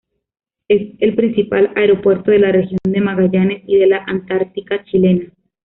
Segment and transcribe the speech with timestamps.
[0.67, 5.31] Es el principal aeropuerto de la Región de Magallanes y de la Antártica Chilena.